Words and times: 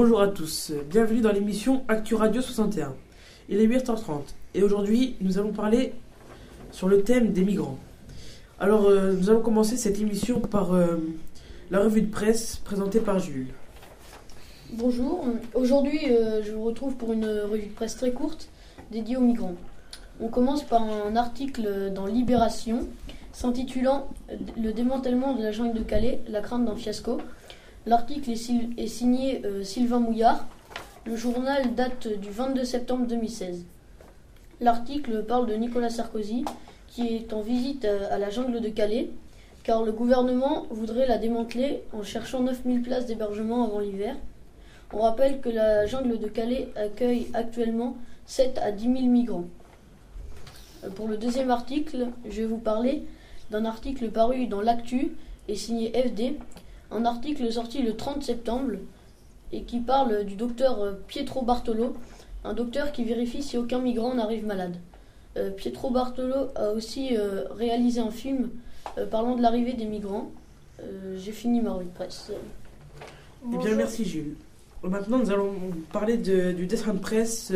Bonjour 0.00 0.20
à 0.20 0.28
tous, 0.28 0.70
bienvenue 0.88 1.22
dans 1.22 1.32
l'émission 1.32 1.82
Actu 1.88 2.14
Radio 2.14 2.40
61. 2.40 2.94
Il 3.48 3.58
est 3.58 3.66
8h30 3.66 4.20
et 4.54 4.62
aujourd'hui 4.62 5.16
nous 5.20 5.38
allons 5.38 5.50
parler 5.50 5.92
sur 6.70 6.86
le 6.86 7.02
thème 7.02 7.32
des 7.32 7.42
migrants. 7.42 7.80
Alors 8.60 8.86
euh, 8.86 9.14
nous 9.14 9.28
allons 9.28 9.40
commencer 9.40 9.76
cette 9.76 9.98
émission 9.98 10.38
par 10.38 10.72
euh, 10.72 10.98
la 11.72 11.80
revue 11.80 12.02
de 12.02 12.12
presse 12.12 12.60
présentée 12.64 13.00
par 13.00 13.18
Jules. 13.18 13.52
Bonjour, 14.74 15.26
aujourd'hui 15.54 15.98
euh, 16.12 16.44
je 16.44 16.52
vous 16.52 16.62
retrouve 16.62 16.94
pour 16.94 17.12
une 17.12 17.26
revue 17.26 17.66
de 17.66 17.74
presse 17.74 17.96
très 17.96 18.12
courte 18.12 18.50
dédiée 18.92 19.16
aux 19.16 19.22
migrants. 19.22 19.56
On 20.20 20.28
commence 20.28 20.62
par 20.62 20.84
un 20.84 21.16
article 21.16 21.90
dans 21.92 22.06
Libération 22.06 22.86
s'intitulant 23.32 24.06
Le 24.56 24.72
démantèlement 24.72 25.34
de 25.34 25.42
la 25.42 25.50
jungle 25.50 25.76
de 25.76 25.82
Calais, 25.82 26.20
la 26.28 26.40
crainte 26.40 26.64
d'un 26.64 26.76
fiasco. 26.76 27.18
L'article 27.88 28.32
est, 28.32 28.86
signé 28.86 29.40
euh, 29.46 29.64
Sylvain 29.64 29.98
Mouillard. 29.98 30.46
Le 31.06 31.16
journal 31.16 31.74
date 31.74 32.06
du 32.06 32.28
22 32.28 32.62
septembre 32.62 33.06
2016. 33.06 33.64
L'article 34.60 35.24
parle 35.24 35.46
de 35.46 35.54
Nicolas 35.54 35.88
Sarkozy 35.88 36.44
qui 36.86 37.16
est 37.16 37.32
en 37.32 37.40
visite 37.40 37.86
à, 37.86 38.18
la 38.18 38.28
jungle 38.28 38.60
de 38.60 38.68
Calais 38.68 39.08
car 39.62 39.84
le 39.84 39.92
gouvernement 39.92 40.66
voudrait 40.68 41.06
la 41.06 41.16
démanteler 41.16 41.82
en 41.94 42.02
cherchant 42.02 42.42
9000 42.42 42.82
places 42.82 43.06
d'hébergement 43.06 43.64
avant 43.64 43.80
l'hiver. 43.80 44.16
On 44.92 44.98
rappelle 44.98 45.40
que 45.40 45.48
la 45.48 45.86
jungle 45.86 46.18
de 46.18 46.28
Calais 46.28 46.68
accueille 46.76 47.28
actuellement 47.32 47.96
7 48.26 48.58
à 48.58 48.70
10 48.70 48.82
000 48.84 49.06
migrants. 49.06 49.46
Euh, 50.84 50.90
pour 50.90 51.08
le 51.08 51.16
deuxième 51.16 51.50
article, 51.50 52.08
je 52.28 52.42
vais 52.42 52.48
vous 52.48 52.58
parler 52.58 53.06
d'un 53.50 53.64
article 53.64 54.10
paru 54.10 54.46
dans 54.46 54.60
l'Actu 54.60 55.12
et 55.48 55.54
signé 55.54 55.90
FD, 55.92 56.36
un 56.90 57.04
article 57.04 57.50
sorti 57.52 57.82
le 57.82 57.96
30 57.96 58.22
septembre 58.22 58.72
et 59.52 59.62
qui 59.62 59.80
parle 59.80 60.24
du 60.24 60.34
docteur 60.34 60.80
euh, 60.80 60.92
Pietro 61.06 61.42
Bartolo, 61.42 61.96
un 62.44 62.54
docteur 62.54 62.92
qui 62.92 63.04
vérifie 63.04 63.42
si 63.42 63.56
aucun 63.56 63.78
migrant 63.78 64.14
n'arrive 64.14 64.46
malade. 64.46 64.76
Euh, 65.36 65.50
Pietro 65.50 65.90
Bartolo 65.90 66.48
a 66.54 66.70
aussi 66.70 67.16
euh, 67.16 67.44
réalisé 67.50 68.00
un 68.00 68.10
film 68.10 68.50
parlant 69.10 69.36
de 69.36 69.42
l'arrivée 69.42 69.74
des 69.74 69.84
migrants. 69.84 70.30
J'ai 71.16 71.32
fini 71.32 71.60
ma 71.60 71.72
revue 71.72 71.86
de 71.86 71.90
presse. 71.90 72.32
Eh 73.52 73.56
bien, 73.58 73.74
merci 73.74 74.04
Jules. 74.04 74.36
Maintenant, 74.82 75.18
nous 75.18 75.30
allons 75.30 75.54
parler 75.92 76.16
du 76.16 76.66
dessin 76.66 76.94
de 76.94 76.98
presse 76.98 77.52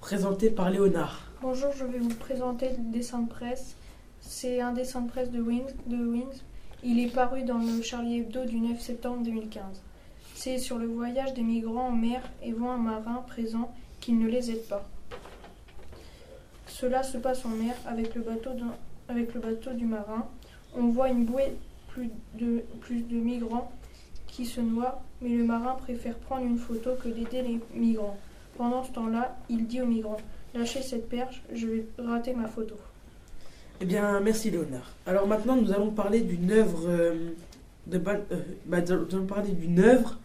présenté 0.00 0.50
par 0.50 0.70
Léonard. 0.70 1.30
Bonjour, 1.42 1.70
je 1.72 1.84
vais 1.84 1.98
vous 1.98 2.14
présenter 2.14 2.70
le 2.70 2.92
dessin 2.92 3.20
de 3.20 3.28
presse 3.28 3.76
c'est 4.28 4.60
un 4.60 4.72
dessin 4.72 5.02
de 5.02 5.08
presse 5.08 5.30
de 5.30 5.40
Wings, 5.40 5.72
de 5.86 5.96
Wings. 5.96 6.42
Il 6.88 7.00
est 7.00 7.12
paru 7.12 7.42
dans 7.42 7.58
le 7.58 7.82
Charlie 7.82 8.20
Hebdo 8.20 8.44
du 8.44 8.60
9 8.60 8.80
septembre 8.80 9.24
2015. 9.24 9.82
C'est 10.36 10.58
sur 10.58 10.78
le 10.78 10.86
voyage 10.86 11.34
des 11.34 11.42
migrants 11.42 11.88
en 11.88 11.90
mer 11.90 12.22
et 12.44 12.52
voit 12.52 12.74
un 12.74 12.78
marin 12.78 13.24
présent 13.26 13.74
qui 14.00 14.12
ne 14.12 14.28
les 14.28 14.52
aide 14.52 14.68
pas. 14.68 14.88
Cela 16.68 17.02
se 17.02 17.18
passe 17.18 17.44
en 17.44 17.48
mer 17.48 17.74
avec 17.88 18.14
le 18.14 18.20
bateau, 18.20 18.52
du 19.72 19.84
marin. 19.84 20.28
On 20.76 20.86
voit 20.90 21.08
une 21.08 21.24
bouée 21.24 21.56
plus 21.88 22.12
de 23.02 23.16
migrants 23.16 23.72
qui 24.28 24.46
se 24.46 24.60
noient, 24.60 25.02
mais 25.20 25.30
le 25.30 25.42
marin 25.42 25.74
préfère 25.74 26.14
prendre 26.14 26.46
une 26.46 26.56
photo 26.56 26.90
que 27.02 27.08
d'aider 27.08 27.42
les 27.42 27.60
migrants. 27.74 28.16
Pendant 28.56 28.84
ce 28.84 28.92
temps-là, 28.92 29.36
il 29.48 29.66
dit 29.66 29.82
aux 29.82 29.86
migrants 29.86 30.18
Lâchez 30.54 30.82
cette 30.82 31.08
perche, 31.08 31.42
je 31.52 31.66
vais 31.66 31.86
rater 31.98 32.32
ma 32.32 32.46
photo. 32.46 32.76
Eh 33.80 33.84
bien, 33.84 34.20
merci 34.20 34.50
Léonard. 34.50 34.92
Alors 35.06 35.26
maintenant, 35.26 35.56
nous 35.56 35.72
allons 35.72 35.90
parler 35.90 36.20
d'une 36.20 36.50
œuvre 36.50 36.88
euh, 36.88 37.30
de 37.86 37.98
euh, 37.98 38.40
bah, 38.64 38.80
nous 38.80 39.14
allons 39.14 39.26
parler 39.26 39.50
d'une 39.50 39.80
œuvre. 39.80 40.18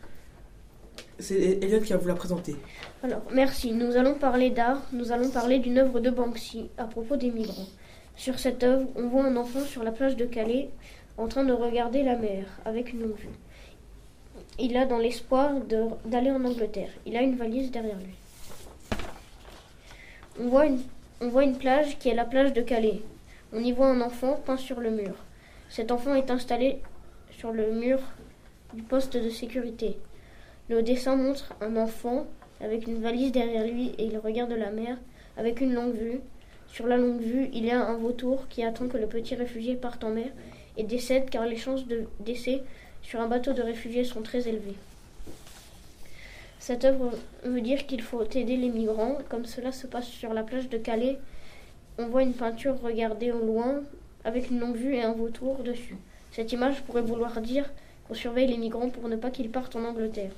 C'est 1.20 1.60
Elliot 1.62 1.82
qui 1.82 1.92
va 1.92 1.98
vous 1.98 2.08
la 2.08 2.16
présenter. 2.16 2.56
Alors, 3.04 3.22
merci. 3.34 3.74
Nous 3.74 3.96
allons 3.98 4.16
parler 4.16 4.50
d'art. 4.50 4.82
Nous 4.94 5.12
allons 5.12 5.30
parler 5.30 5.60
d'une 5.60 5.78
œuvre 5.78 6.00
de 6.00 6.10
Banksy 6.10 6.70
à 6.78 6.86
propos 6.86 7.18
des 7.18 7.30
migrants. 7.30 7.68
Sur 8.16 8.40
cette 8.40 8.64
œuvre, 8.64 8.88
on 8.96 9.08
voit 9.08 9.26
un 9.26 9.36
enfant 9.36 9.62
sur 9.62 9.84
la 9.84 9.92
plage 9.92 10.16
de 10.16 10.26
Calais 10.26 10.70
en 11.18 11.28
train 11.28 11.44
de 11.44 11.54
regarder 11.54 12.04
la 12.04 12.16
mer 12.16 12.46
avec 12.66 12.94
une 12.94 13.02
longue 13.02 13.18
vue. 13.18 13.30
Il 14.60 14.78
a 14.78 14.86
dans 14.86 14.98
l'espoir 14.98 15.52
d'aller 16.06 16.32
en 16.32 16.44
Angleterre. 16.44 16.90
Il 17.06 17.18
a 17.18 17.22
une 17.22 17.36
valise 17.36 17.72
derrière 17.72 17.98
lui. 17.98 18.16
On 20.40 20.48
voit, 20.48 20.66
une, 20.66 20.80
on 21.20 21.30
voit 21.30 21.44
une 21.44 21.58
plage 21.58 22.00
qui 22.00 22.10
est 22.10 22.16
la 22.16 22.26
plage 22.26 22.54
de 22.54 22.62
Calais. 22.62 23.02
On 23.54 23.62
y 23.62 23.74
voit 23.74 23.88
un 23.88 24.00
enfant 24.00 24.42
peint 24.46 24.56
sur 24.56 24.80
le 24.80 24.92
mur. 24.92 25.14
Cet 25.68 25.92
enfant 25.92 26.16
est 26.16 26.32
installé 26.32 26.80
sur 27.32 27.52
le 27.52 27.72
mur 27.72 28.00
du 28.74 28.82
poste 28.82 29.18
de 29.18 29.30
sécurité. 29.30 29.98
Le 30.70 30.82
dessin 30.82 31.18
montre 31.18 31.54
un 31.60 31.76
enfant 31.76 32.28
avec 32.62 32.88
une 32.88 33.02
valise 33.02 33.34
derrière 33.34 33.68
lui 33.68 33.94
et 33.98 34.06
il 34.06 34.18
regarde 34.18 34.52
la 34.52 34.72
mer 34.72 34.98
avec 35.36 35.60
une 35.60 35.74
longue 35.74 35.96
vue. 35.96 36.22
Sur 36.68 36.88
la 36.88 36.96
longue 36.96 37.20
vue, 37.20 37.50
il 37.52 37.66
y 37.66 37.72
a 37.72 37.86
un 37.86 37.98
vautour 37.98 38.48
qui 38.48 38.64
attend 38.64 38.88
que 38.88 38.98
le 38.98 39.08
petit 39.08 39.36
réfugié 39.36 39.76
parte 39.76 40.06
en 40.06 40.12
mer 40.12 40.32
et 40.78 40.84
décède 40.84 41.30
car 41.30 41.46
les 41.46 41.58
chances 41.58 41.86
de 41.88 42.06
décès 42.22 42.64
sur 43.02 43.20
un 43.20 43.28
bateau 43.28 43.52
de 43.52 43.62
réfugiés 43.62 44.06
sont 44.06 44.22
très 44.22 44.48
élevées. 44.48 44.78
Cette 46.60 46.86
œuvre 46.86 47.12
veut 47.44 47.60
dire 47.60 47.86
qu'il 47.86 48.02
faut 48.02 48.24
aider 48.24 48.56
les 48.56 48.70
migrants, 48.70 49.18
comme 49.28 49.46
cela 49.46 49.74
se 49.74 49.88
passe 49.88 50.08
sur 50.08 50.34
la 50.34 50.44
plage 50.44 50.70
de 50.70 50.78
Calais 50.78 51.18
on 52.02 52.08
voit 52.08 52.24
une 52.24 52.34
peinture 52.34 52.80
regardée 52.82 53.32
au 53.32 53.40
loin 53.40 53.82
avec 54.24 54.50
une 54.50 54.60
longue 54.60 54.76
vue 54.76 54.96
et 54.96 55.04
un 55.04 55.14
vautour 55.14 55.64
dessus. 55.64 55.98
Cette 56.32 56.52
image 56.52 56.82
pourrait 56.84 57.02
vouloir 57.02 57.42
dire 57.42 57.70
qu'on 58.08 58.14
surveille 58.14 58.48
les 58.48 58.58
migrants 58.58 58.90
pour 58.90 59.08
ne 59.10 59.16
pas 59.16 59.30
qu'ils 59.30 59.50
partent 59.50 59.76
en 59.76 59.84
Angleterre. 59.84 60.32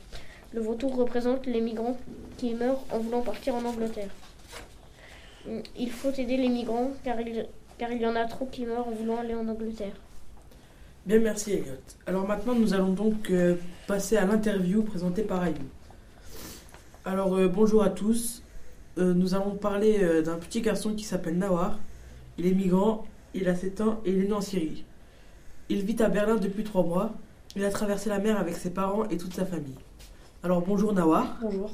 Le 0.53 0.61
vautour 0.61 0.95
représente 0.95 1.45
les 1.45 1.61
migrants 1.61 1.97
qui 2.37 2.53
meurent 2.53 2.83
en 2.91 2.99
voulant 2.99 3.21
partir 3.21 3.55
en 3.55 3.65
Angleterre. 3.65 4.09
Il 5.77 5.91
faut 5.91 6.11
aider 6.11 6.37
les 6.37 6.49
migrants 6.49 6.91
car 7.03 7.17
il, 7.21 8.01
y 8.01 8.05
en 8.05 8.15
a 8.15 8.25
trop 8.25 8.45
qui 8.45 8.65
meurent 8.65 8.87
en 8.87 8.91
voulant 8.91 9.17
aller 9.17 9.35
en 9.35 9.47
Angleterre. 9.47 9.93
Bien, 11.05 11.19
merci 11.19 11.53
Elliot. 11.53 11.73
Alors 12.07 12.25
maintenant, 12.27 12.55
nous 12.55 12.73
allons 12.73 12.93
donc 12.93 13.29
euh, 13.29 13.55
passer 13.87 14.15
à 14.15 14.25
l'interview 14.25 14.83
présentée 14.83 15.23
par 15.23 15.43
Ayou. 15.43 15.55
Alors 17.03 17.35
euh, 17.35 17.49
bonjour 17.49 17.83
à 17.83 17.89
tous. 17.89 18.41
Euh, 18.97 19.13
nous 19.13 19.33
allons 19.33 19.55
parler 19.55 19.99
euh, 20.01 20.21
d'un 20.21 20.37
petit 20.37 20.61
garçon 20.61 20.93
qui 20.93 21.03
s'appelle 21.03 21.37
Nawar. 21.37 21.79
Il 22.37 22.45
est 22.45 22.53
migrant, 22.53 23.05
il 23.33 23.47
a 23.49 23.55
7 23.55 23.81
ans 23.81 24.01
et 24.05 24.11
il 24.11 24.23
est 24.23 24.27
né 24.27 24.33
en 24.33 24.41
Syrie. 24.41 24.85
Il 25.69 25.81
vit 25.83 26.01
à 26.01 26.09
Berlin 26.09 26.35
depuis 26.35 26.63
3 26.63 26.83
mois. 26.83 27.13
Il 27.55 27.63
a 27.65 27.69
traversé 27.69 28.09
la 28.09 28.19
mer 28.19 28.37
avec 28.37 28.55
ses 28.55 28.69
parents 28.69 29.07
et 29.09 29.17
toute 29.17 29.33
sa 29.33 29.45
famille. 29.45 29.77
Alors 30.43 30.61
bonjour 30.61 30.93
Nawar. 30.93 31.37
Bonjour. 31.41 31.71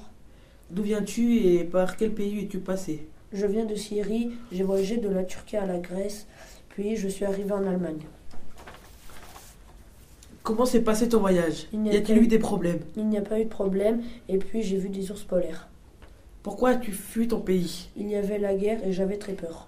D'où 0.70 0.84
viens-tu 0.84 1.38
et 1.38 1.64
par 1.64 1.98
quel 1.98 2.12
pays 2.12 2.44
es-tu 2.44 2.60
passé? 2.60 3.08
Je 3.34 3.46
viens 3.46 3.66
de 3.66 3.76
Syrie, 3.76 4.32
j'ai 4.52 4.64
voyagé 4.64 4.98
de 4.98 5.10
la 5.10 5.24
Turquie 5.24 5.58
à 5.58 5.66
la 5.66 5.80
Grèce, 5.80 6.28
puis 6.70 6.96
je 6.96 7.08
suis 7.08 7.26
arrivé 7.26 7.52
en 7.52 7.66
Allemagne. 7.66 8.02
Comment 10.44 10.66
s'est 10.66 10.82
passé 10.82 11.10
ton 11.10 11.20
voyage? 11.20 11.68
Y 11.74 11.96
a-t-il 11.96 12.24
eu 12.24 12.28
des 12.28 12.40
problèmes? 12.40 12.80
Il 12.96 13.08
n'y 13.08 13.18
a 13.18 13.22
pas 13.22 13.40
eu 13.40 13.46
de 13.46 13.50
problème, 13.50 14.02
et 14.28 14.38
puis 14.38 14.64
j'ai 14.64 14.78
vu 14.78 14.90
des 14.90 15.12
ours 15.12 15.24
polaires. 15.24 15.68
Pourquoi 16.42 16.70
as-tu 16.70 16.94
fui 16.94 17.28
ton 17.28 17.42
pays? 17.42 17.90
Il 17.98 18.08
y 18.10 18.16
avait 18.16 18.40
la 18.40 18.56
guerre 18.56 18.84
et 18.86 18.94
j'avais 18.94 19.18
très 19.18 19.34
peur. 19.34 19.68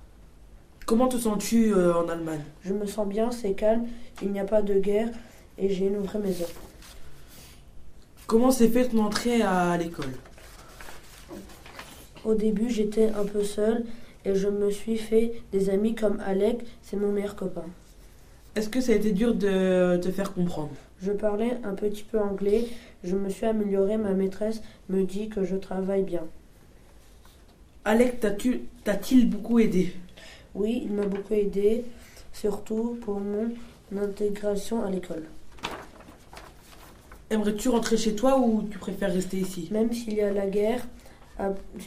Comment 0.85 1.09
te 1.09 1.17
sens-tu 1.17 1.73
euh, 1.73 1.93
en 1.93 2.07
Allemagne? 2.07 2.43
Je 2.63 2.73
me 2.73 2.85
sens 2.85 3.07
bien, 3.07 3.31
c'est 3.31 3.53
calme, 3.53 3.87
il 4.21 4.31
n'y 4.31 4.39
a 4.39 4.45
pas 4.45 4.61
de 4.61 4.75
guerre 4.75 5.09
et 5.57 5.69
j'ai 5.69 5.87
une 5.87 5.99
vraie 5.99 6.19
maison. 6.19 6.45
Comment 8.25 8.51
s'est 8.51 8.69
fait 8.69 8.87
ton 8.87 8.99
entrée 8.99 9.41
à 9.41 9.75
l'école? 9.77 10.13
Au 12.23 12.35
début, 12.35 12.69
j'étais 12.69 13.09
un 13.09 13.25
peu 13.25 13.43
seule 13.43 13.83
et 14.23 14.35
je 14.35 14.47
me 14.47 14.69
suis 14.69 14.97
fait 14.97 15.43
des 15.51 15.69
amis 15.69 15.93
comme 15.93 16.21
Alec, 16.25 16.65
c'est 16.81 16.95
mon 16.95 17.11
meilleur 17.11 17.35
copain. 17.35 17.65
Est-ce 18.55 18.69
que 18.69 18.79
ça 18.79 18.93
a 18.93 18.95
été 18.95 19.11
dur 19.11 19.35
de 19.35 19.97
te 19.97 20.09
faire 20.09 20.33
comprendre? 20.33 20.71
Je 21.01 21.11
parlais 21.11 21.57
un 21.63 21.73
petit 21.73 22.03
peu 22.03 22.19
anglais, 22.19 22.67
je 23.03 23.15
me 23.15 23.27
suis 23.29 23.45
améliorée, 23.45 23.97
ma 23.97 24.13
maîtresse 24.13 24.61
me 24.89 25.03
dit 25.03 25.29
que 25.29 25.43
je 25.43 25.55
travaille 25.55 26.03
bien. 26.03 26.23
Alec, 27.83 28.19
t'as-t-il 28.19 29.27
beaucoup 29.27 29.57
aidé? 29.57 29.91
Oui, 30.53 30.83
il 30.85 30.91
m'a 30.93 31.07
beaucoup 31.07 31.33
aidé, 31.33 31.83
surtout 32.31 32.99
pour 33.01 33.19
mon 33.19 33.49
intégration 33.99 34.85
à 34.85 34.91
l'école. 34.91 35.23
Aimerais-tu 37.31 37.69
rentrer 37.69 37.97
chez 37.97 38.13
toi 38.13 38.37
ou 38.37 38.67
tu 38.69 38.77
préfères 38.77 39.11
rester 39.11 39.37
ici? 39.37 39.67
Même 39.71 39.91
s'il 39.91 40.13
y 40.13 40.21
a 40.21 40.31
la 40.31 40.45
guerre, 40.45 40.85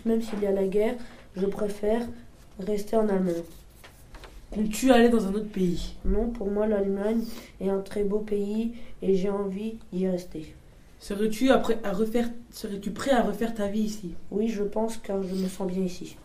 même 0.05 0.21
s'il 0.21 0.41
y 0.43 0.47
a 0.47 0.53
la 0.53 0.67
guerre, 0.67 0.97
je 1.37 1.47
préfère 1.47 2.03
rester 2.59 2.97
en 2.97 3.09
Allemagne. 3.09 3.45
Comptes-tu 4.53 4.91
aller 4.91 5.11
dans 5.11 5.27
un 5.27 5.35
autre 5.35 5.51
pays? 5.51 5.95
Non, 6.05 6.31
pour 6.31 6.51
moi 6.51 6.67
l'Allemagne 6.67 7.23
est 7.61 7.69
un 7.69 7.81
très 7.81 8.03
beau 8.03 8.19
pays 8.19 8.75
et 9.01 9.15
j'ai 9.15 9.31
envie 9.31 9.79
d'y 9.93 10.09
rester. 10.09 10.55
Serais-tu 11.05 11.51
à 11.51 11.59
refaire, 11.93 12.31
serais-tu 12.51 12.91
prêt 12.91 13.11
à 13.11 13.21
refaire 13.21 13.53
ta 13.53 13.69
vie 13.69 13.83
ici? 13.83 14.15
Oui, 14.31 14.49
je 14.49 14.63
pense 14.63 14.97
car 14.97 15.23
je 15.23 15.35
me 15.35 15.49
sens 15.49 15.71
bien 15.71 15.83
ici. 15.83 16.17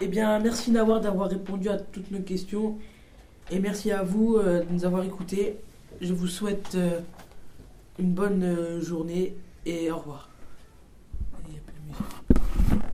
Eh 0.00 0.08
bien, 0.08 0.40
merci 0.40 0.72
Nawar 0.72 1.00
d'avoir 1.00 1.30
répondu 1.30 1.68
à 1.68 1.76
toutes 1.76 2.10
nos 2.10 2.18
questions 2.18 2.76
et 3.52 3.60
merci 3.60 3.92
à 3.92 4.02
vous 4.02 4.34
euh, 4.34 4.64
de 4.64 4.72
nous 4.72 4.84
avoir 4.84 5.04
écoutés. 5.04 5.58
Je 6.00 6.12
vous 6.12 6.26
souhaite 6.26 6.74
euh, 6.74 6.98
une 8.00 8.14
bonne 8.14 8.42
euh, 8.42 8.80
journée 8.80 9.36
et 9.64 9.92
au 9.92 9.98
revoir. 9.98 10.28